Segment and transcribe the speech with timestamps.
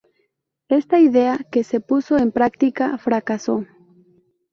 [0.69, 3.67] Esta idea, que se puso en práctica, fracasó.